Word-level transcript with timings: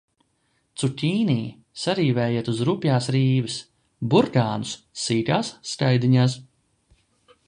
Cukīni 0.83 1.35
sarīvējiet 1.81 2.49
uz 2.53 2.63
rupjās 2.69 3.09
rīves, 3.17 3.59
burkānus– 4.15 4.75
sīkās 5.03 5.53
skaidiņās. 5.75 6.39